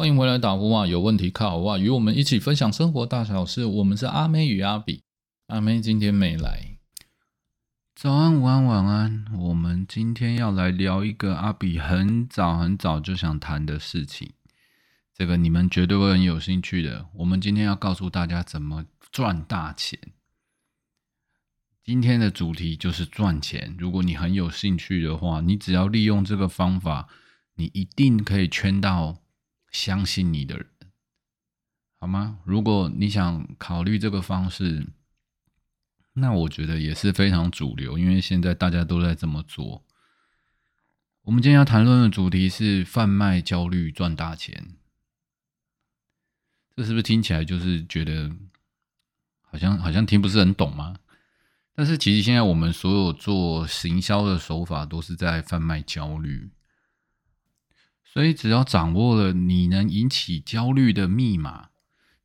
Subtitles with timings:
[0.00, 0.86] 欢迎回来打呼啊！
[0.86, 1.76] 有问题靠我啊！
[1.76, 3.64] 与我们一起分享生活大小事。
[3.64, 5.02] 我们是阿妹与阿比，
[5.48, 6.78] 阿妹今天没来。
[7.96, 9.24] 早安、午安、晚安。
[9.36, 14.30] 我们今天要来聊一个阿比很早很早就想谈的事情，
[15.12, 17.06] 这个你们绝对会很有兴趣的。
[17.14, 19.98] 我们今天要告诉大家怎么赚大钱。
[21.82, 23.74] 今天的主题就是赚钱。
[23.76, 27.08] 如果你很有兴趣的话，你只要利用这个方法，
[27.56, 29.16] 你一定可以圈到。
[29.70, 30.66] 相信你的人，
[32.00, 32.38] 好吗？
[32.44, 34.86] 如果你想考虑这个方式，
[36.14, 39.84] 那我觉得也是非常主流，因为现在大家都在这么做。
[41.22, 44.76] 我们今天要谈论的主题是贩卖焦虑赚大钱，
[46.74, 48.34] 这是不是听起来就是觉得
[49.42, 50.96] 好像好像听不是很懂吗？
[51.74, 56.50] 但是其实现在我们所有做行销的手法都是在贩卖焦虑。
[58.12, 61.68] 所以，只要掌握了你能引起焦虑的密码，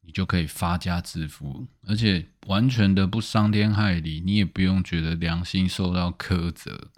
[0.02, 6.90] 你就可以发家致富，而且完全的不伤天害理，你也不用觉得良心受到苛责。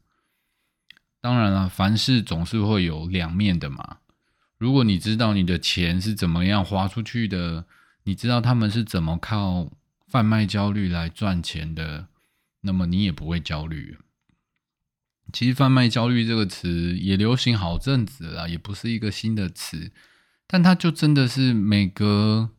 [1.19, 3.97] 当然了，凡事总是会有两面的嘛。
[4.57, 7.65] 如果你知道你的钱是怎么样花出去的，
[8.03, 9.71] 你知道他们是怎么靠
[10.07, 12.07] 贩卖焦虑来赚钱的，
[12.61, 13.97] 那么你也不会焦虑。
[15.35, 19.91] 其实“贩卖焦虑”这个词也流行好阵子了，也不是一个新的词，
[20.47, 22.51] 但它就真的是每隔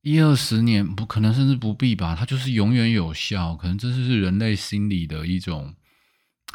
[0.00, 3.54] 一二十年，不可能甚至不必吧，它就是永远有效。
[3.54, 5.74] 可能这就是人类心理的一种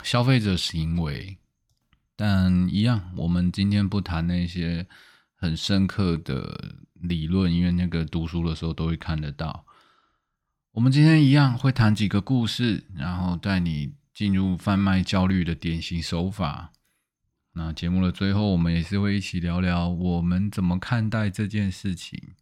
[0.01, 1.37] 消费者行为。
[2.15, 4.87] 但一样，我们今天不谈那些
[5.35, 9.67] 很深刻的理论，因为那个读书的时候都会看得到。
[10.71, 13.93] 我们今天一样会谈几个故事，然后带你。
[14.17, 16.73] 进入贩卖焦虑的典型手法。
[17.51, 22.33] 那节目的最后，我们也是会一起聊聊我们怎么看待这件事情。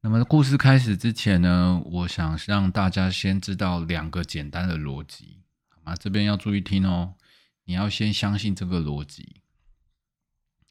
[0.00, 5.94] 那么，故事开始之前呢，我想让大家先知道两个简单的逻辑，好吗？
[5.94, 7.14] 这边要注意听哦，
[7.66, 9.42] 你要先相信这个逻辑。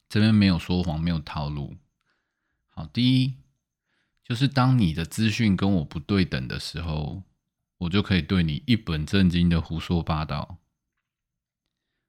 [0.09, 1.77] 这边没有说谎，没有套路。
[2.65, 3.35] 好，第一
[4.21, 7.23] 就是当你的资讯跟我不对等的时候。
[7.79, 10.57] 我就可以对你一本正经的胡说八道，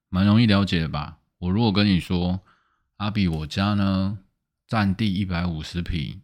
[0.09, 1.19] 蛮容易了解的吧？
[1.37, 2.41] 我如果跟你说，
[2.97, 4.19] 阿比我家呢，
[4.67, 6.21] 占地一百五十平，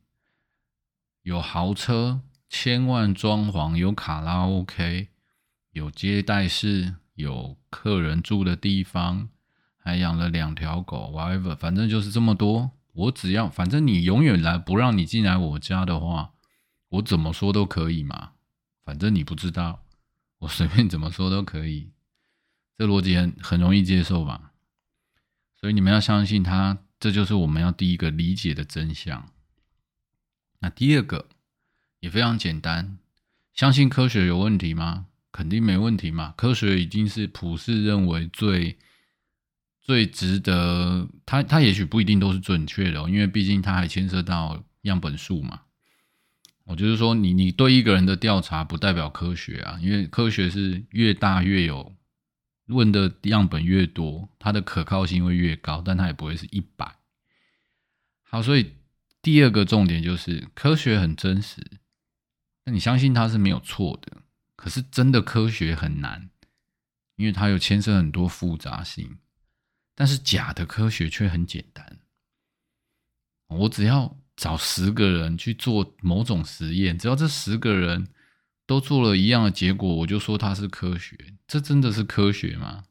[1.22, 5.10] 有豪车，千万装潢，有卡拉 OK，
[5.72, 9.30] 有接待室，有客人住的地方，
[9.78, 12.72] 还养了两条狗，whatever，反正就是这么多。
[12.94, 16.34] 我只要，反正你永远来不让你进来我家的话，
[16.90, 18.32] 我怎么说都可以嘛。
[18.86, 19.84] 反正你不知道，
[20.38, 21.90] 我随便怎么说都可以，
[22.78, 24.54] 这逻辑很很容易接受吧？
[25.60, 29.32] 所以你们要相信他，这就是我们要第一个理解的真相。
[30.60, 31.28] 那第二个
[32.00, 33.00] 也非常简单，
[33.54, 35.08] 相信科学有问题吗？
[35.32, 38.78] 肯定没问题嘛，科学已经是普世认为最
[39.82, 45.64] 最值得，它它也许不一定都是准确的，因为毕竟它还牵涉到样本数嘛。
[46.66, 51.96] 我就是说，你你对一个人的调查不代表科学啊，因为科学是越大越有
[52.66, 56.96] 问的样本越多，它的可靠性会越高，但它也不会是一百。
[58.24, 58.74] 好，所以
[59.22, 61.62] 第二个重点就是科学很真实，
[62.64, 64.24] 那你相信它是没有错的。
[64.56, 66.32] 可是真的科学很难，
[67.16, 69.20] 因为它有牵涉很多复杂性。
[69.94, 72.00] 但是假的科学却很简单，
[73.50, 74.18] 我只要。
[74.36, 78.10] 找十个人去做某种实验，只要这十个人
[78.66, 81.18] 都做了一样的结果，我就说它是科学。
[81.48, 82.84] 这真的是科学吗？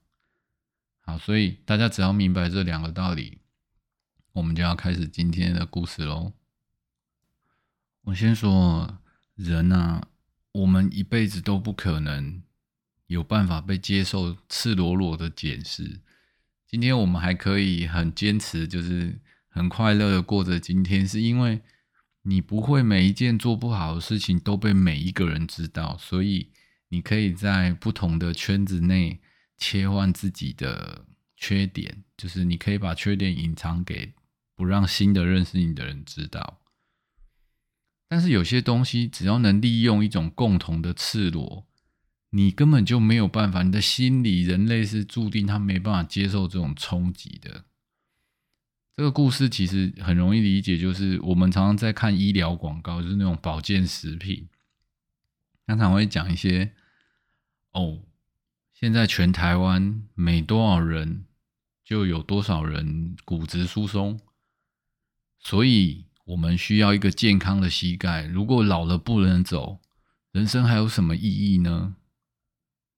[1.01, 3.39] 好，所以大家只要明白这两个道理，
[4.33, 6.33] 我们就要开始今天的故事喽。
[8.05, 8.99] 我先说，
[9.35, 10.09] 人啊，
[10.53, 12.43] 我们一辈子都不可能
[13.07, 16.01] 有办法被接受赤裸裸的检视。
[16.67, 19.21] 今天我们还可以很坚持，就是。
[19.55, 21.61] 很快乐的过着今天，是因为
[22.23, 26.51] 你不会每一件做不好的事情都被每一个人知道，所以
[26.89, 29.21] 你可以在不同的圈子内
[29.57, 31.05] 切换自己的
[31.37, 34.15] 缺点，就是你可以把缺点隐藏给
[34.57, 36.61] 不让新的认识你的人知道。
[38.09, 41.65] 但是有些东西，只要能利用一种共同的赤裸，
[42.31, 43.63] 你根本就没有办法。
[43.63, 47.67] 你的心理，人类是注定他没办法接受这种冲击的。
[48.97, 54.49] 这个故事其实很容易理解，就是我们常常在看医疗广告，就是那种保健食品，
[55.67, 56.73] 常常会讲一些
[57.73, 58.03] 哦，
[58.73, 61.25] 现在全台湾每多少人
[61.85, 64.21] 就有多少人骨质疏松，
[65.41, 68.27] 所以我们需要一个健康的膝盖。
[68.27, 69.81] 如果老了不能走，
[70.31, 71.97] 人生还有什么意义呢？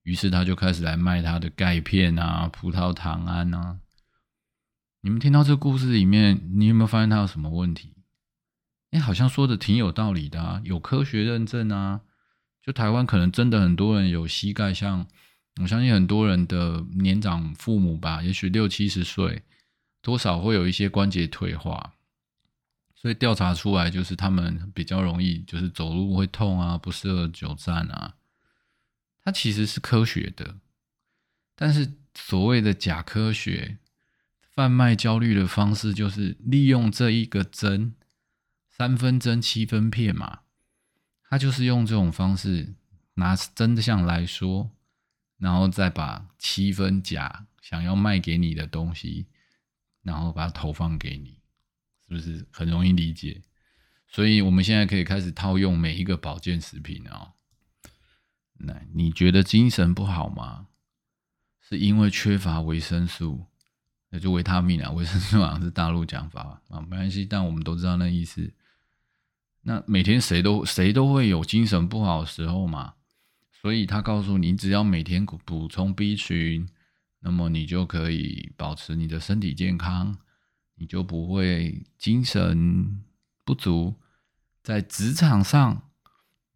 [0.02, 3.78] 于是他就开始来卖他的钙片啊、葡萄糖胺啊。
[5.06, 7.94] 你们听到这故事里面，你有没有发现他有什么问题？
[8.90, 12.00] 哎，好像说的挺有道理的啊，有科学认证啊。
[12.60, 15.06] 就台湾可能真的很多人有膝盖，像
[15.62, 19.44] 我相信很多人的年长父母吧，也许六七十岁，
[20.02, 21.94] 多少会有一些关节退化。
[22.96, 28.16] 所以调查出来就是他们比较容易，就是走路会痛啊，不适合久站啊。
[29.22, 30.56] 它其实是科学的，
[31.54, 33.78] 但是所谓的假科学
[34.56, 37.94] 贩卖焦虑的方式，就是利用这一个针，
[38.70, 40.40] 三分针七分片嘛，
[41.28, 42.74] 他就是用这种方式
[43.16, 44.70] 拿真相来说，
[45.36, 49.26] 然后再把七分假想要卖给你的东西，
[50.00, 51.42] 然后把它投放给你，
[52.08, 53.42] 是不是很容易理解？
[54.08, 57.34] 所以我们现在可以开始套用每一个保健食品啊。
[58.54, 60.68] 那你觉得精神不好吗？
[61.60, 63.44] 是因为缺乏维生素，
[64.10, 68.52] 那就维他命啊，维生素好像是大陆讲法吧啊，没关系，但我们都知道那意思。
[69.62, 72.94] 那每天谁都谁都会有精神不好的时候嘛，
[73.52, 76.68] 所以他告诉你，只要每天补充 B 群，
[77.20, 80.16] 那么你就可以保持你的身体健康，
[80.76, 83.02] 你就不会精神
[83.44, 83.96] 不足，
[84.62, 85.82] 在职场上。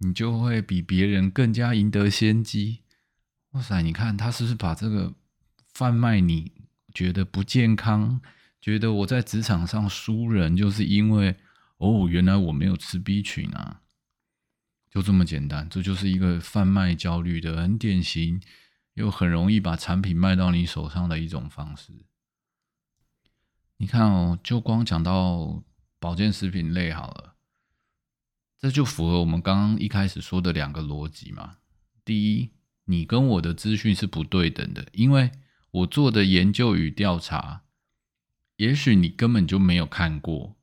[0.02, 2.80] 你就会比别人更加赢得先机。
[3.50, 5.12] 哇塞，你看他是不是把这个
[5.74, 6.20] 贩卖？
[6.20, 6.50] 你
[7.00, 8.20] 觉得不健康？
[8.60, 11.34] 觉得我在职场上输人，就是因为
[11.78, 13.80] 哦，原来我没有吃 B 群啊，
[14.90, 15.66] 就这么简单。
[15.70, 18.38] 这就是一个贩卖焦虑的很典型，
[18.92, 22.04] 又很容易把产品卖到你手上的一种方式。
[23.78, 25.64] 你看哦，就光讲到
[25.98, 27.36] 保健食品类好了。
[28.58, 31.56] 这就符合我们刚刚一开始说的两个逻辑嘛。
[32.04, 32.50] 第一，
[32.84, 35.30] 你跟我的资讯是不对等的，因为
[35.70, 37.62] 我做的研究与调查，
[38.56, 40.56] 也许你根本就没有看过。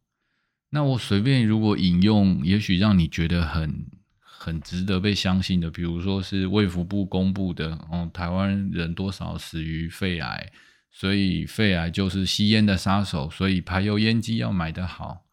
[0.69, 3.85] 那我随便如果引用，也许让你觉得很
[4.19, 10.51] 很值得被相信的，比如说是卫福部公布的，哦，台湾人多少死于肺癌，
[10.91, 15.25] 所以肺癌就是吸烟的杀手，所以排油烟机要买得好。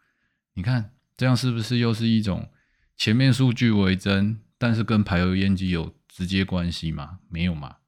[0.55, 2.49] 你看这样是不是又是一种？
[2.97, 7.19] 前面数据为真，但是跟排油烟机有直接关系吗？
[7.29, 7.79] 没有嘛。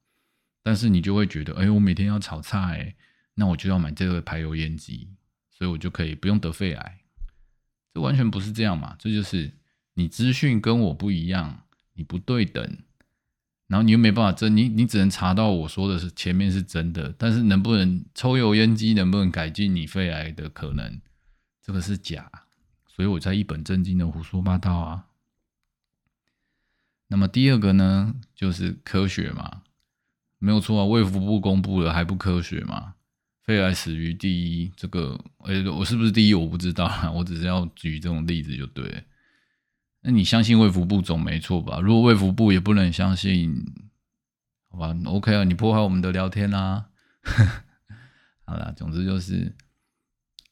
[0.66, 2.96] 但是你就会觉得，哎，我每天要炒菜，
[3.34, 5.08] 那我就要买这个排油烟机，
[5.48, 6.98] 所以我就可以不用得肺癌。
[7.94, 8.96] 这完全不是这样嘛。
[8.98, 9.52] 这就是
[9.94, 12.78] 你资讯跟我不一样，你不对等，
[13.68, 21.00] 然后你又没办法真，你你只能查到我说的是前面是真的，但是能不能抽油烟机能不能改进你肺癌的可能，
[21.62, 22.28] 这个是假。
[22.88, 25.06] 所以我在一本正经的胡说八道啊。
[27.06, 29.62] 那么第二个呢，就是科学嘛，
[30.38, 30.84] 没有错啊。
[30.84, 32.94] 卫福部公布了还不科学吗？
[33.42, 34.30] 肺癌死于第
[34.60, 36.34] 一，这个诶，我是不是第一？
[36.34, 39.04] 我不知道啊，我只是要举这种例子就对。
[40.02, 41.80] 那你相信卫福部总没错吧？
[41.80, 43.54] 如果卫福部也不能相信，
[44.70, 46.86] 好吧，OK 啊，你破坏我们的聊天 啦。
[48.44, 49.54] 好了，总之就是。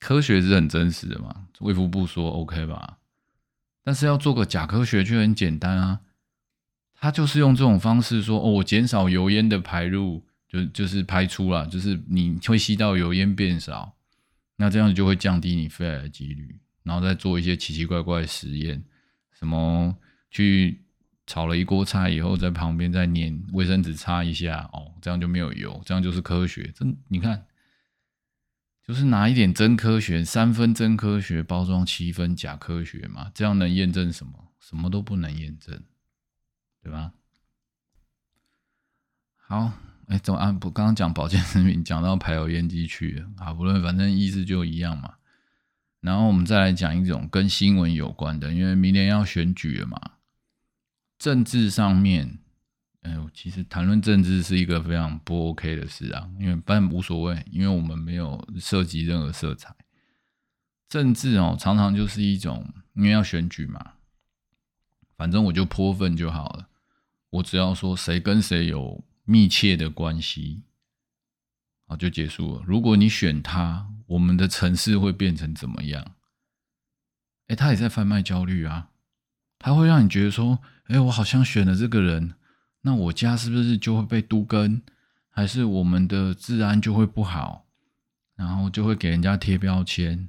[0.01, 1.47] 科学是很真实的嘛？
[1.61, 2.99] 卫福部说 OK 吧，
[3.82, 6.01] 但是要做个假科学却很简单啊。
[7.05, 13.94] 他就是用这种方式说：“哦，我减少油烟的排入，就就是排出了，就是你会吸到油烟变少，
[14.56, 18.82] 那这样就会降低你肺癌的几率。”然后再做一些奇奇怪怪的实验，
[19.39, 19.94] 什么
[20.31, 20.81] 去
[21.27, 26.73] 炒了一锅菜以后，在旁边再粘卫生纸擦一下，哦，这样就没有油，这样就是科学。
[26.75, 27.44] 真你看。
[28.87, 34.32] 就是拿一点真科学，三分真科学包装七分假科学嘛，这样能验证什么？
[34.58, 35.82] 什么都不能验证，
[36.84, 37.12] 对吧？
[39.38, 39.72] 好，
[40.08, 40.53] 哎，怎么啊？
[40.53, 43.55] 不，刚刚讲保健食品，讲到排油烟机去了啊。
[43.55, 45.14] 不论，反正意思就一样嘛。
[46.00, 49.98] 然后我们再来讲一种跟新闻有关的，因为明年要选举了嘛，
[51.19, 52.38] 政治上面。
[53.00, 59.74] 哎呦，其实谈论政治是一个非常不 OK 的事啊，因为但无所谓，因为我们没有涉及任何色彩。
[60.88, 63.94] 政治哦，常常就是一种，因为要选举嘛，
[65.17, 66.69] 反正我就泼粪就好了。
[67.34, 70.62] 我只要说谁跟谁有密切的关系，
[71.86, 72.62] 好就结束了。
[72.64, 76.14] 如果你选他，我们的城市会变成怎么样？
[77.48, 78.91] 哎，他也在贩卖焦虑啊，
[79.58, 82.34] 他会让你觉得说，哎，我好像选了这个人。
[82.82, 84.82] 那我家是不是就会被都根，
[85.31, 87.67] 还是我们的治安就会不好，
[88.36, 90.29] 然后就会给人家贴标签，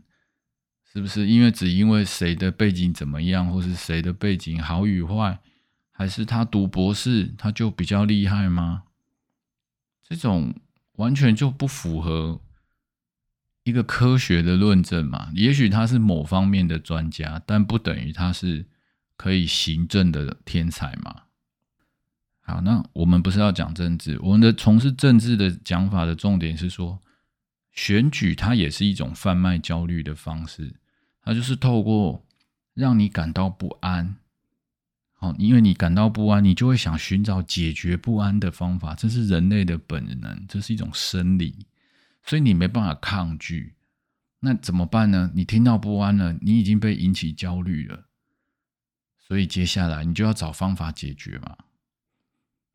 [0.92, 1.28] 是不是？
[1.28, 5.40] 因为只因为谁的背景怎么样，或是谁的背景好与坏，
[5.98, 8.84] 还是他读博士他就比较厉害吗？
[10.04, 10.54] 这种
[10.98, 12.42] 完全就不符合
[13.64, 15.32] 一个科学的论证嘛。
[15.34, 18.66] 也许他是某方面的专家，但不等于他是
[19.16, 21.24] 可以行政的天才嘛。
[22.42, 27.02] 好，那我们不是要讲政治，我们的从事政治的讲法的重点是说，
[27.72, 30.76] 选举它也是一种贩卖焦虑的方式，
[31.24, 32.24] 它就是透过
[32.74, 34.18] 让你感到不安，
[35.18, 41.66] 好，因为你感到不安，你就会想寻找解决不安的方法，这是人类的本能，这是一种生理，
[42.24, 43.74] 所以你没办法抗拒。
[44.42, 45.32] 那怎么办呢？
[45.34, 48.06] 你听到不安了，你已经被引起焦虑了，
[49.18, 51.58] 所以接下来你就要找方法解决嘛。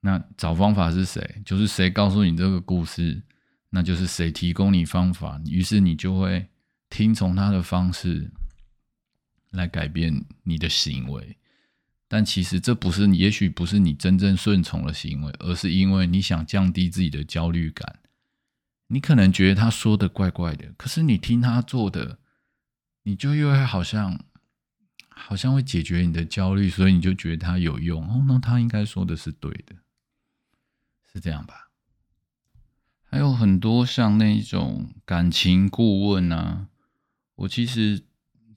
[0.00, 1.42] 那找方法是谁？
[1.44, 3.22] 就是谁告诉你这个故事，
[3.68, 5.38] 那就是谁提供你方法。
[5.46, 6.48] 于是你就会
[6.88, 8.32] 听从他的方式
[9.50, 11.36] 来改变你的行为。
[12.10, 18.00] 但其实这不是，也许不是你真正顺从的行为，而是因为你想降低自己的焦虑感。
[18.88, 22.18] 你可能觉得他说的怪怪的，可是你听他做的，
[23.04, 24.24] 你就又会好像。
[25.22, 28.24] 好像会解决你的焦虑，所以你就觉得他有用哦。
[28.26, 29.76] 那他应该说的是对的。
[31.12, 31.68] 是这样吧？
[33.04, 36.68] 还有很多像那种感情顾问啊，
[37.34, 38.02] 我其实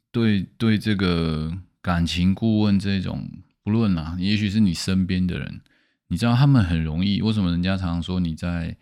[0.09, 3.29] 对对这个感情顾问这种，
[3.61, 5.61] 不论啊，也许是你身边的人，
[6.07, 7.21] 你知道他们很容易。
[7.21, 8.77] 为什么人家常常说你在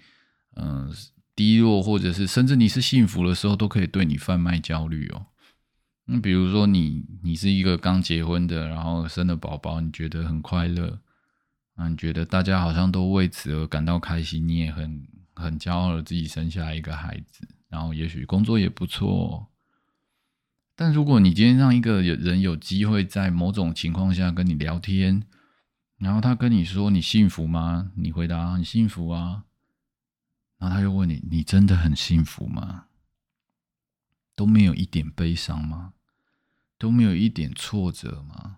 [0.55, 0.93] 嗯
[1.36, 5.25] 低落，或者是甚至你是幸福的时候，都可以对你贩卖焦虑哦？
[6.05, 11.00] 那比如说你你是一个刚结婚的，然后生了宝宝，你觉得很快乐。
[11.75, 19.48] 啊，你觉得大家好像都为此而感到开心，你也很很骄傲的自己生下一个孩子，然后也许工作也不错。
[20.82, 25.22] 但如果你今天让一个人有机会在某种情况下跟你聊天，
[26.00, 27.92] 然后他跟你说你幸福吗？
[27.94, 29.44] 你回答很幸福啊，
[30.58, 32.86] 然后他又问你，你真的很幸福吗？
[34.36, 35.94] 都没有一点悲伤吗？
[36.80, 38.58] 都没有一点挫折吗？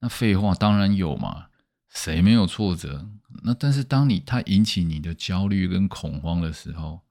[0.00, 1.48] 那废话当然有嘛。
[1.90, 3.10] 谁没有挫折？
[3.42, 7.02] 那但是当你他引起你的焦虑跟恐慌的时候，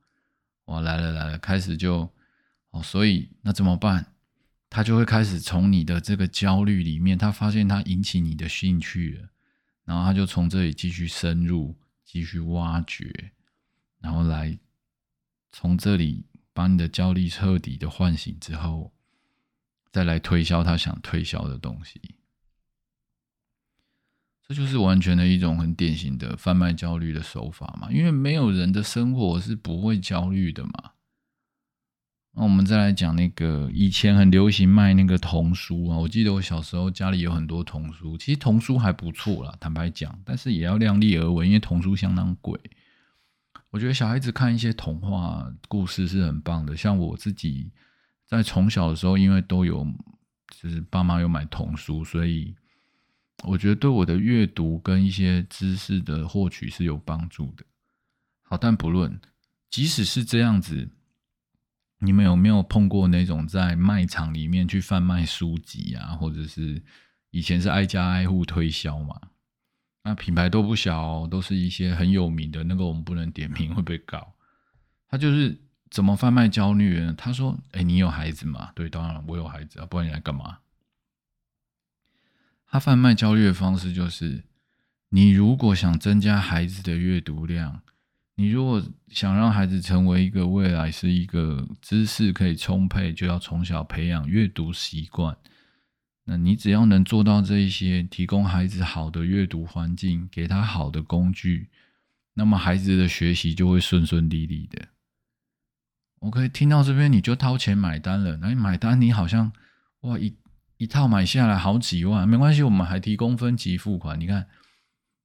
[0.66, 2.12] 哇来了来了，开始就
[2.82, 4.14] 所以那怎么办？
[4.70, 9.30] 他就会开始从你的这个焦虑里面，他发现他引起你的兴趣了，
[9.86, 13.32] 然后他就从这里继续深入，继续挖掘，
[14.00, 14.60] 然后来
[15.54, 18.92] 从这里把你的焦虑彻底的唤醒之后，
[19.90, 22.02] 再来推销他想推销的东西。
[24.46, 30.92] 这就是完全的一种很典型的贩卖焦虑的手法嘛，因为没有人的生活是不会焦虑的嘛。
[32.38, 42.60] 那我们再来讲那个以前很流行卖那个童书啊，我记得我小时候家里有很多童书，其实童书还不错啦，坦白讲，但是也要量力而为，因为童书相当贵。
[43.72, 47.72] 我觉得小孩子看一些童话故事是很棒的，像我自己
[48.28, 49.84] 在从小的时候，因为都有
[50.62, 52.56] 就是爸妈有买童书，所以。
[53.44, 57.64] 我觉得对我的阅读跟一些知识的获取是有帮助的。
[58.42, 59.22] 好，但不论，
[59.70, 60.90] 即使是这样子，
[62.00, 66.82] 你们有没有碰过那种在卖场里面去贩卖书籍啊，或者是
[67.32, 69.20] 以前是挨家挨户推销嘛？
[70.04, 74.36] 那品牌都不小，哦都是一些很有名的，那个我们不能点名会被告。
[75.10, 77.14] 他就是怎么贩卖焦虑呢？
[77.18, 80.60] 他说：“哎，你有孩子吗？”对，当然我有孩子啊，不然你来干嘛？
[82.70, 84.44] 他贩卖焦虑的方式就是：
[85.10, 87.82] 你如果想增加孩子的阅读量，
[88.40, 95.36] 你如果想让孩子成为一个未来是一个知识可以充沛，就要从小培养阅读习惯。
[96.26, 101.70] 那你只要能做到这一些，提供孩子好的阅读环境，给他好的工具，
[102.36, 104.88] 那么孩子的学习就会顺顺利利的。
[106.20, 108.38] OK，听到这边你就掏钱买单了。
[108.38, 109.52] 那你买单，你好像
[110.02, 110.36] 哇一。
[110.80, 114.20] 一套买下来好几万，没关系，我们还提供分期付款。
[114.20, 114.46] 你看，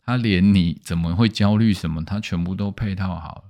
[0.05, 3.45] 他连你怎么会焦虑什么，他全部都配套好了。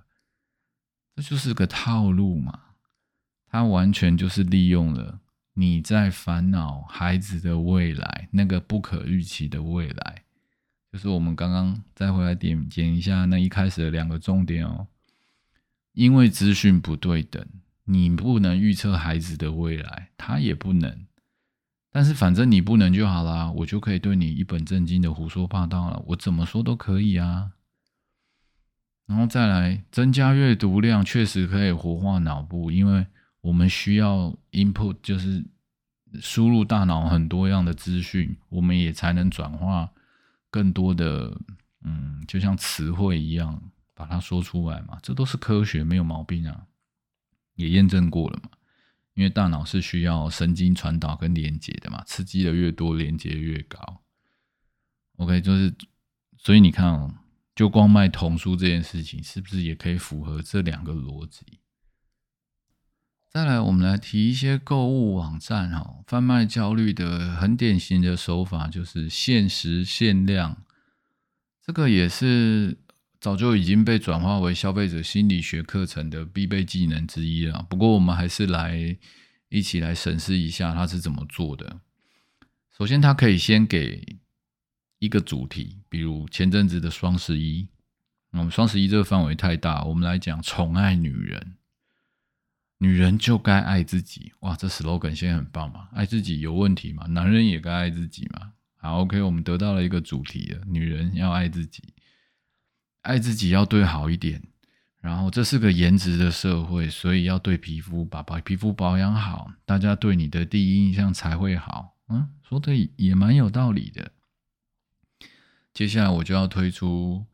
[1.16, 2.60] 这就是个套路嘛，
[3.50, 5.20] 他完全就是利用了
[5.54, 10.24] 你在烦恼孩子的未来，那个不可预期的未来。
[10.92, 14.86] 就是我们刚刚再回来点检一下那一开始的两个重点哦，
[15.92, 17.46] 因为资讯不对等，
[17.84, 21.06] 你不能预测孩子的未来，他也不能。
[21.92, 27.52] 但是反正你不能就好啦，我就可以对你一本正经的胡说八道了，我怎么说都可以啊。
[29.06, 33.06] 然后再来增加阅读量，确实可以活化脑部，因为
[33.42, 35.44] 我们需要 input，就是
[36.20, 39.90] 输入大脑很多样的资讯，我们也才能转化
[40.50, 41.36] 更多的，
[41.82, 43.60] 嗯，就像词汇一样
[43.94, 44.98] 把它说出来嘛。
[45.02, 46.66] 这都是科学，没有毛病啊，
[47.56, 48.48] 也验证过了嘛。
[49.14, 54.02] 因为大脑是需要神经传导跟连接的嘛，刺激的越多，连接越高。
[55.16, 55.74] OK，就是
[56.38, 57.14] 所以你看哦，
[57.54, 61.60] 就光卖童书这件事情，是不是也可以符合这两个逻辑？
[63.28, 70.64] 再来，我们来提一些购物网站哈，贩卖焦虑的很典型的手法就是限时限量，
[71.64, 72.78] 这个也是。
[73.22, 77.64] 早就已经被转化为消费者心理学课程的必备技能之一了。
[77.70, 78.96] 不过，我们还是来
[79.48, 81.78] 一起来审视一下它是怎么做的。
[82.76, 84.18] 首先，它可以先给
[84.98, 87.68] 一个主题，比如前阵子的双十一。
[88.32, 91.54] 我们双十一这个范围太大，我们来讲宠爱女人。
[92.78, 94.32] 女人就该爱自己。
[94.40, 95.88] 哇，这 slogan 现在很棒嘛？
[95.92, 97.06] 爱自己有问题吗？
[97.06, 98.54] 男人也该爱自己嘛？
[98.78, 101.91] 好，OK，我们得到了一个主题了，女人要爱自己。
[103.02, 104.42] 爱自己要对好一点，
[105.00, 111.96] 然后这是个颜值的社会，所以要对皮肤把把皮肤保养好，大家对你的第一印象才会好。
[112.08, 114.12] 嗯，说的也蛮有道理的。
[115.74, 117.26] 接下来我就要推出，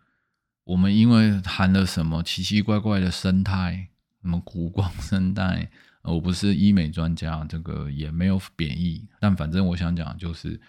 [0.65, 3.89] 我们因为含了什么奇奇怪怪的生态，
[4.23, 5.71] 什么谷光生态，
[6.03, 10.61] 我不是医美专家，这个也没有贬义，但反正我想讲就是，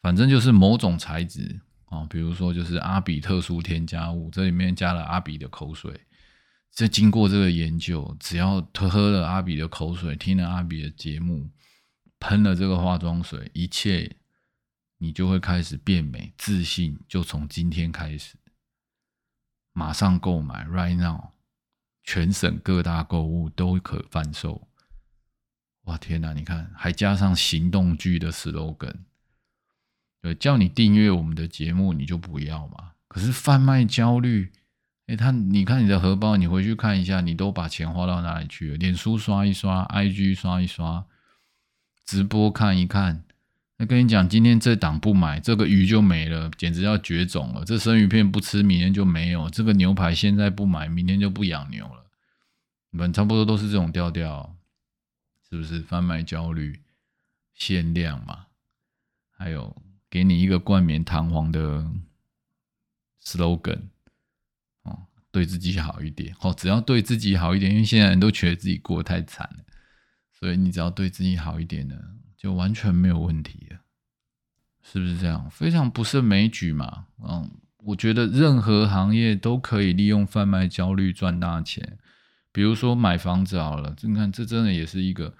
[0.00, 1.60] 反正就是某种材质。
[1.96, 6.00] 哦，比如说就是阿比特殊添加物，这里面加了阿比的口水。
[6.72, 11.50] 这经过这个研究，只要喝了阿比的口水，听了阿比的节目，
[12.18, 14.16] 喷了这个化妆水，一切
[14.98, 18.36] 你就会开始变美，自信就从今天开始，
[19.72, 21.30] 马上购买，right now，
[22.04, 24.68] 全省各大购物都可贩售。
[25.84, 28.96] 哇天哪，你看还加上行动剧的 slogan。
[30.34, 32.92] 叫你订阅我们的节目，你就不要嘛？
[33.08, 34.52] 可是贩卖焦虑，
[35.06, 38.76] 哎，他你看你的荷包，你回去看一下，你都把钱花到哪里去了？
[38.76, 41.06] 脸书刷一刷，IG 刷一刷，
[42.04, 43.22] 直播看一看。
[43.78, 47.64] 那跟你讲，今天这档不买，这个鱼就没了，简直要绝种了。
[47.64, 49.50] 这生鱼片不吃，明天就没有。
[49.50, 52.06] 这个牛排现在不买，明天就不养牛了。
[52.90, 54.56] 你们差不多都是这种调调，
[55.50, 55.80] 是不是？
[55.80, 56.80] 贩卖焦虑，
[57.54, 58.46] 限量嘛，
[59.30, 59.76] 还有。
[60.16, 61.86] 给你一个冠冕堂皇的
[63.22, 63.80] slogan
[64.84, 64.98] 哦，
[65.30, 69.64] 对自己好一点哦，只要对自己好一点，因为现在人都觉得自己过得太惨了，
[70.32, 71.94] 所以你只要对自己好一点呢，
[72.34, 73.80] 就完全没有问题了，
[74.82, 75.50] 是不是这样？
[75.50, 77.08] 非常不胜枚举嘛。
[77.22, 77.50] 嗯，
[77.84, 81.98] 我觉得任何行业都可以利用贩卖焦虑赚大钱，
[82.52, 85.34] 比如说买房子好了，你看这真的也是一个，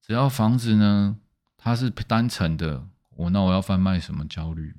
[0.00, 1.18] 只要房子呢，
[1.58, 2.88] 它是单层的。
[3.16, 4.76] 我那我要贩卖什么焦虑？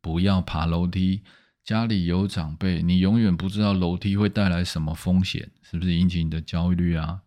[0.00, 1.22] 不要爬楼梯，
[1.62, 7.22] 家里有长辈，你永远不知道楼梯会带来什么风险，是不是引起你的焦虑啊？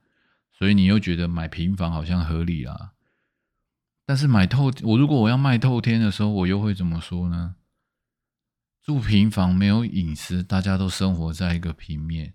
[0.52, 2.92] 所以你又觉得买平房好像合理啊？
[4.06, 7.56] 但是买透，我如果我要卖透天的时候，我又会怎么说呢？
[8.84, 12.34] 住平房没有隐私，大家都生活在一个平面。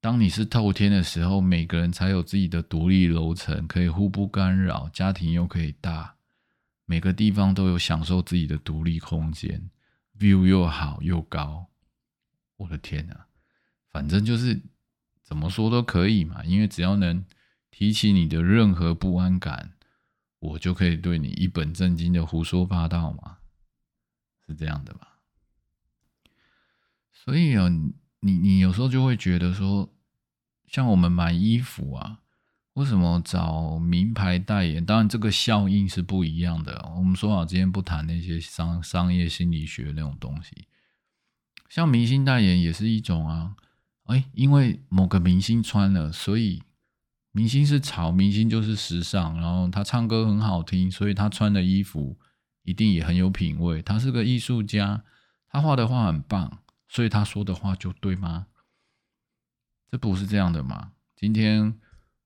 [0.00, 6.16] 当你是透天的时候，每个人才有自己的独立楼层，可以互不干扰，家庭又可以大。
[6.90, 9.70] 每个地方都有享受自己的独立空间
[10.18, 11.68] ，view 又好又高，
[12.56, 13.14] 我的天呐，
[13.92, 14.60] 反正就是
[15.22, 17.24] 怎么说都可以嘛，因为只要能
[17.70, 19.74] 提起你的任何不安感，
[20.40, 23.38] 我就可以对你一本正经的胡说八道嘛，
[24.44, 25.20] 是这样的吧？
[27.12, 27.68] 所以啊，
[28.18, 29.94] 你你有时候就会觉得说，
[30.66, 32.22] 像我们买衣服啊。
[32.80, 34.82] 为什么找名牌代言？
[34.82, 36.90] 当然，这个效应是不一样的。
[36.96, 40.66] 我们说好，今天不谈那些商商业心理学那种东西。
[41.68, 43.54] 像明星代言也是一种啊。
[44.04, 46.62] 哎，因为某个明星穿了，所以
[47.32, 49.38] 明星是潮，明星就是时尚。
[49.38, 52.18] 然后他唱歌很好听，所以他穿的衣服
[52.62, 53.82] 一定也很有品味。
[53.82, 55.04] 他是个艺术家，
[55.50, 58.46] 他画的画很棒，所以他说的话就对吗？
[59.90, 60.92] 这不是这样的吗？
[61.14, 61.78] 今天。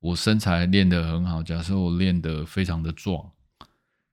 [0.05, 3.31] 我身材练得很好，假设我练得非常的壮，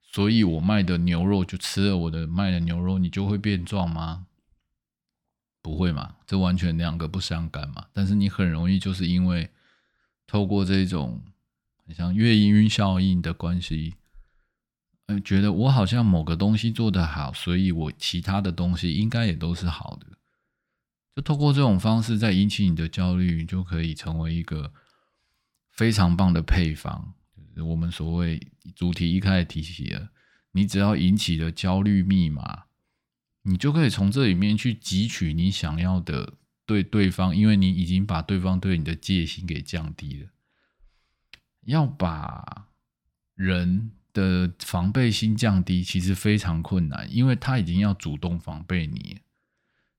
[0.02, 4.26] 所以我卖的牛肉就吃了我的卖的牛肉，你就会变壮吗？
[5.62, 7.88] 不会嘛，这完全两个不相干嘛。
[7.92, 9.50] 但是你很容易就是因为
[10.26, 11.22] 透过这种
[11.94, 13.96] 像月晕效应的关系，
[15.08, 20.08] 嗯，觉得我好像某个东西做得好，所以我其他的东西应该也都是好的。
[21.18, 24.72] 就透过这种方式再引起你的焦虑，你就可以成为一个。
[25.72, 28.40] 非常棒的配方，就是我们所谓
[28.76, 30.10] 主题一开始提起了，
[30.52, 32.66] 你只要引起了焦虑密码，
[33.44, 36.34] 你就可以从这里面去汲取你想要的
[36.66, 40.30] 对对方，因为你已经把对方对你的戒心给降低了。
[41.62, 42.68] 要把
[43.36, 49.22] 人的防备心降低，其实非常困难，因为他已经要主动防备你。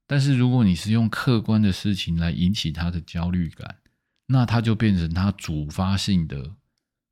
[0.05, 3.77] 但是如果你是用客观的事情来引起他的焦虑感，
[4.25, 6.55] 那他就变成他主发性的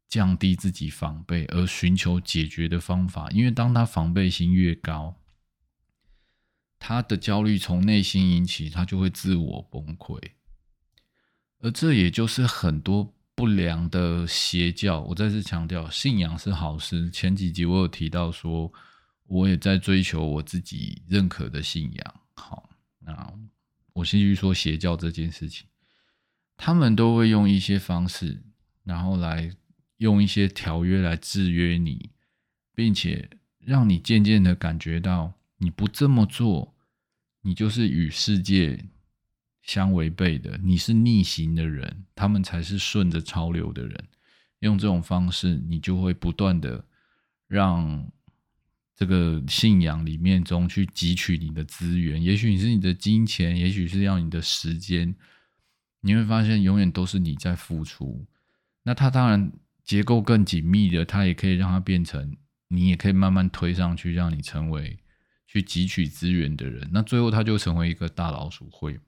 [0.08, 3.30] 降低自己防备，而寻求解决的方法。
[3.32, 5.16] 因为当他防备心越高，
[6.80, 10.20] 他的焦虑从内心引起，他就会自我崩溃。
[11.60, 13.14] 而这也就是很多。
[13.34, 17.10] 不良的邪教，我再次强调，信仰是好事。
[17.10, 18.72] 前几集我有提到说，
[19.26, 22.22] 我也在追求我自己认可的信仰。
[22.36, 22.70] 好，
[23.00, 23.34] 那
[23.94, 25.66] 我继续说邪教这件事情，
[26.64, 28.44] 他们都会用一些方式，
[28.84, 29.52] 然后来
[29.98, 32.12] 用一些条约来制约你，
[32.76, 36.76] 并且让你渐渐的感觉到，你不这么做，
[37.42, 38.86] 你就是与世界。
[39.64, 44.08] 相违背的，你是逆行的人，他们才是顺着潮流的人。
[44.60, 46.86] 用这种方式，你就会不断的
[47.48, 48.12] 让
[48.96, 52.22] 这个信仰里面中去汲取你的资源。
[52.22, 55.16] 也许你是你的金钱，也许是要你的时间。
[56.02, 58.26] 你会发现，永远都是你在付出。
[58.84, 59.52] 那它当然
[59.84, 62.36] 结构更紧密的，它也可以让它变成
[62.68, 65.00] 你也可以慢慢推上去，让你成为
[65.48, 66.90] 去汲取资源的人。
[66.92, 69.02] 那最后，它就成为一个大老鼠会嘛。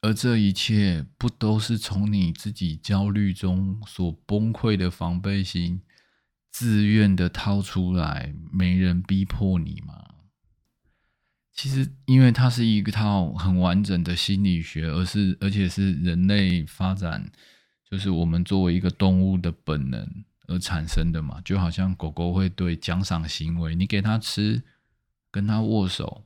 [0.00, 5.80] 而这一切不都是从你自己焦虑中所崩溃的防备心，
[6.50, 10.11] 自愿的掏出来，没人逼迫你吗？
[11.52, 17.30] 其实，因为它是一套很完整的心理学，而是而且是人类发展，
[17.88, 21.40] 就是我们作为一个动物的本能而产生的嘛。
[21.44, 24.62] 就好像狗狗会对奖赏行为，你给它吃，
[25.30, 26.24] 跟它握手。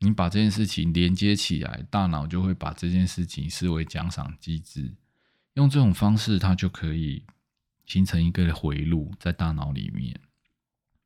[0.00, 4.94] 你把这件事情连接起来，大脑就会把这件事情视为奖赏机制，
[5.54, 7.24] 用这种方式，它就可以
[7.84, 10.20] 形成一个回路在大脑里面。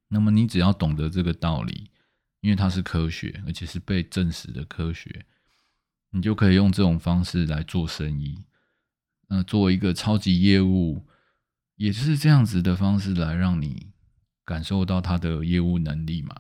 [0.09, 1.89] 那么你只要懂得这个道理，
[2.42, 5.24] 因为它是科学，而且是被证实的科学，
[6.11, 8.44] 你就可以用这种方式来做生意。
[9.28, 11.07] 那作为一个超级业务，
[11.76, 13.92] 也就是这样子的方式来让你
[14.44, 16.37] 感受到他的业务能力嘛。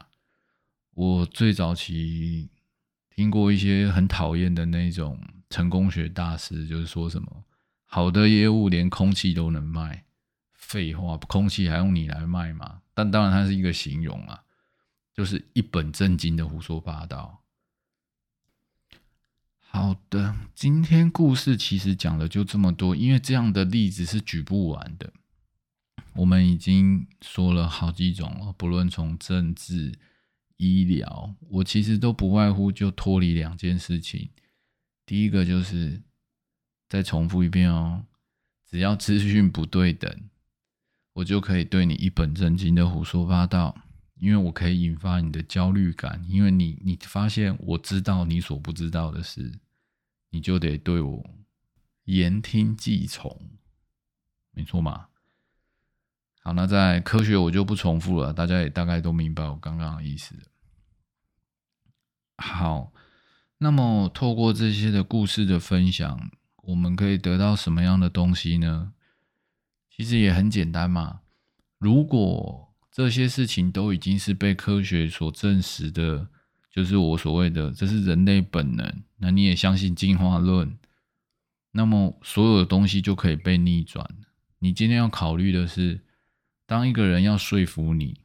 [0.94, 2.50] 我最早期
[3.08, 7.44] 听过一些很讨厌的那种成功学大师，就是说什么
[7.86, 10.04] 好的业务连空气都能卖，
[10.52, 12.82] 废话，空气还用你来卖吗？
[12.92, 14.42] 但当然，它是一个形容啊，
[15.14, 17.42] 就是一本正经的胡说八道。
[19.58, 25.12] 好的，今天故事其实讲的就这么多，因为这样的例子是举不完的。
[26.14, 29.98] 我们已经说了好几种了，不论从政治。
[30.58, 34.30] 医疗，我其实都不外乎就脱离两件事情。
[35.04, 36.00] 第一个就是
[36.88, 38.04] 再重复一遍哦，
[38.70, 40.30] 只要资讯不对等，
[41.14, 43.76] 我就可以对你一本正经的胡说八道，
[44.22, 49.58] 因为我可以引发你的焦虑感，因为你你发现我知道你所不知道的事，
[50.30, 51.30] 你就得对我
[52.04, 53.50] 言听计从，
[54.52, 55.08] 没错嘛。
[56.44, 60.36] 好，那在科学我就不重复了，大家也大概都明白我刚刚的意思。
[62.36, 62.92] 好，
[63.58, 68.92] 那么透过这些的故事的分享，我们可以得到什么样的东西呢？
[69.90, 71.22] 其实也很简单嘛。
[71.78, 76.28] 如果这些事情都已经是被科学所证实的，
[76.70, 80.78] 就是我所谓的这是人类本能，那你也相信进化论，
[81.72, 84.08] 那么所有的东西就可以被逆转。
[84.58, 86.02] 你今天要考虑的是，
[86.66, 88.20] 当一个人要说服你，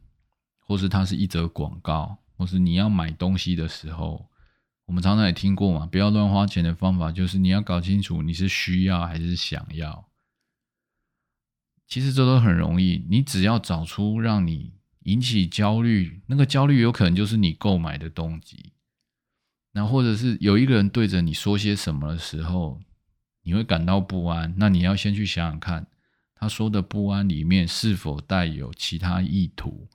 [0.60, 2.20] 或是他是一则广告。
[2.40, 4.30] 或是你要买东西的时候，
[4.86, 10.08] 我们常常也听过嘛，不要乱花钱的方法就是你要搞清楚你是需要还是想要。
[11.88, 14.74] 其实这都很容易，你只要找出让你
[15.04, 18.74] 引起焦虑，那个焦虑有可能就是你购买的动机。
[19.72, 22.82] 那或者是有一个人对着你说些什么的时候，
[23.44, 25.88] 你会感到不安，那你要先去想想看，
[26.36, 29.88] 他说的不安里面是否带有其他意图。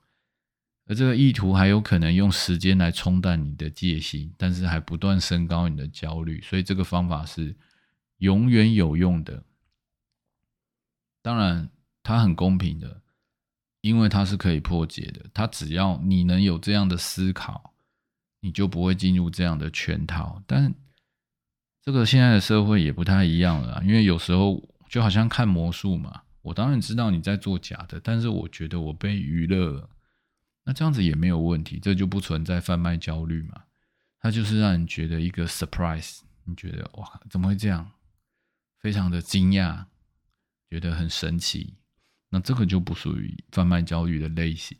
[0.86, 7.54] 而这个意图还有可能用时间来冲淡你的戒心，但是还不断升高你的焦虑，所以这个方法是
[8.18, 9.44] 永远有用的。
[11.22, 11.68] 当然，
[12.02, 13.00] 它很公平的，
[13.80, 15.24] 因为它是可以破解的。
[15.32, 17.74] 它只要你能有这样的思考，
[18.40, 20.42] 你就不会进入这样的圈套。
[20.46, 20.74] 但
[21.80, 26.22] 这个现在的社会也不太一样了，因为有时候就好像看魔术嘛。
[26.42, 29.88] 我当然知道你在做假的，但是我觉得我被娱乐了，
[30.64, 33.62] 那这样子也没有问题，这就不存在贩卖焦虑嘛。
[34.18, 37.92] 它就是让你觉得一个 surprise，你觉得哇，怎么会这样？
[38.80, 39.84] 非常的惊讶，
[40.68, 41.74] 觉得很神奇。
[42.32, 44.76] 那这个就不属于贩卖焦虑的类型。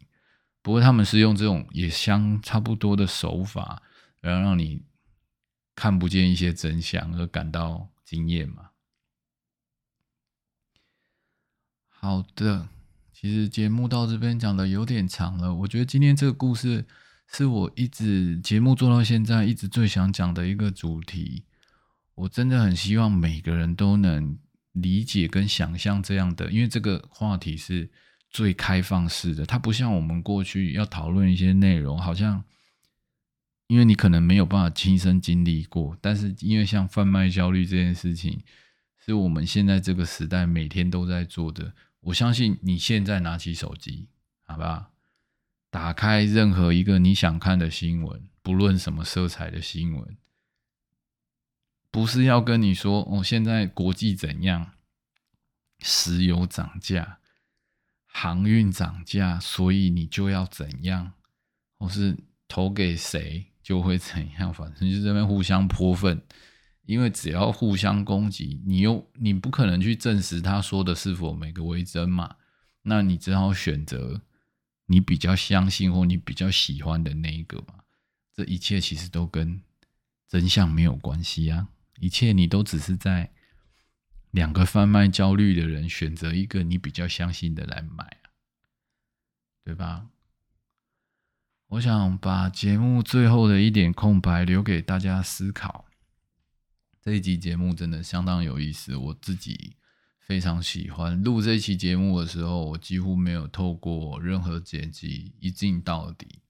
[0.60, 3.80] 不过他们是用这种也相差不多的手法，
[4.20, 4.82] 然后让你
[5.76, 8.70] 看不见一些真相而感到惊艳嘛。
[11.88, 12.68] 好的，
[13.12, 16.86] 其实节目到这边讲的有点长了，我觉得今天这个故事。
[17.34, 21.46] 是我一直节目做到现在一直最想讲的一个主题，
[22.14, 24.36] 我真的很希望每个人都能
[24.72, 27.90] 理解跟想象这样的，因为这个话题是
[28.30, 32.42] 最开放式的，它不像我们过去要讨论一些内容，好像
[33.66, 38.42] 因为你可能没有办法亲身经历过，但是因为像贩卖焦虑这件事情，
[38.98, 44.08] 是我们现在这个时代每天都在做的，我相信你现在拿起手机，
[44.44, 44.90] 好吧？
[45.70, 50.16] 打开任何一个你想看的新闻，不论什么色彩的新闻，
[51.92, 54.72] 不是要跟你说哦，现在国际怎样，
[55.78, 57.18] 石油涨价，
[58.06, 61.12] 航运涨价，所以你就要怎样，
[61.78, 62.16] 或是
[62.48, 66.20] 投给谁就会怎样， 反正就这边互相泼粪，
[66.86, 72.34] 因为只要互相攻击，你又你不可能去证实他说的是否每个为真嘛，
[72.82, 74.22] 那你只好选择。
[74.86, 77.84] 你比较相信或你比较喜欢的那一个嘛？
[78.34, 79.62] 这一切其实都跟
[80.28, 81.68] 真相没有关系啊！
[82.02, 83.30] 一切你都只是在
[84.32, 88.18] 两个贩卖焦虑的人选择一个你比较相信的来买，
[89.64, 90.08] 对吧？
[91.68, 95.84] 我想把节目最后的一点空白留给大家思考。
[97.00, 99.76] 这一集节目真的相当有意思，我自己。
[100.18, 106.40] 非常喜欢录这期节目的时候，我几乎没有透过任何剪辑一镜到底，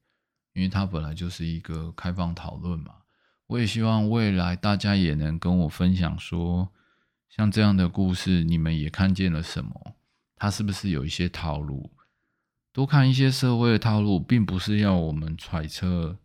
[0.53, 3.02] 因为它本来就是一个开放讨论嘛。
[3.53, 6.71] 我也希望未来大家也能跟我分享说，
[7.29, 9.95] 像这样的故事，你们也看见了什么？
[10.37, 11.91] 它是不是有一些套路？
[12.73, 16.19] 多看一些社会的套路，并不是要我们揣测，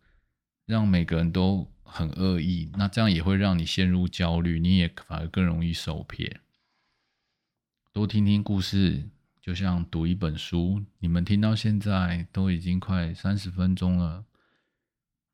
[0.64, 6.40] 让每个人都很恶意，那这样也会让你陷入焦虑，你也反而更容易受骗。
[7.92, 9.06] 多听听故事，
[9.42, 10.82] 就像读一本书。
[11.00, 14.24] 你们听到现在都已经快三十分钟了。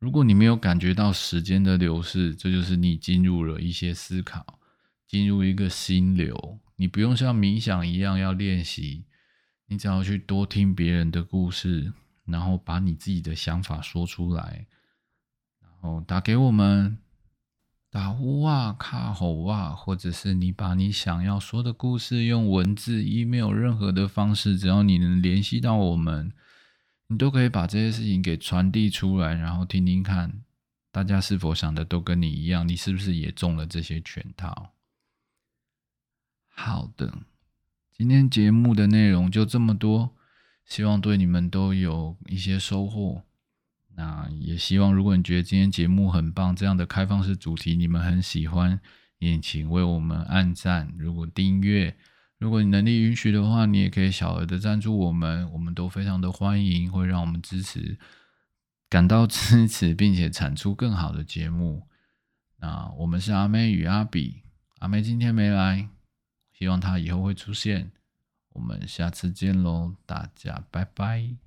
[0.04, 4.58] 如果你没有感觉到时间的流逝，这就是你进入了一些思考，
[5.06, 6.60] 进入一个心流。
[6.76, 9.06] 你不用像冥想一样要练习，
[9.66, 11.94] 你只要去多听别人的故事，
[12.26, 14.66] 然后把你自己的想法说出来，
[15.62, 16.98] 然后打给我们。
[17.90, 26.30] 打呼啊、卡吼啊，或者是你把你想要说的故事用文字、email 任何的方式，只要你能联系到我们，
[27.14, 30.42] 你都可以把这些事情给传递出来，然后听听看，
[30.90, 34.72] 大家是否想的都跟你一样，你是不是也中了这些圈套？
[36.48, 37.16] 好的，
[37.96, 40.16] 今天节目的内容就这么多，
[40.66, 43.22] 希望对你们都有一些收获。
[43.94, 48.80] 那也希望，如果你觉得今天节目很棒，这样的开放式主题你们很喜欢，
[49.20, 50.92] 也请为我们按赞。
[50.98, 51.96] 如果订阅，
[52.44, 57.96] 如果你能力允许的话，你也可以小额的赞助我们，我们都非常的欢迎，会让我们支持，
[58.90, 61.88] 感到支持，并且产出更好的节目。
[62.58, 64.42] 那我们是阿妹与阿比，
[64.80, 65.88] 阿妹今天没来，
[66.52, 67.92] 希望她以后会出现。
[68.52, 71.43] 我们下次见喽，大家拜拜。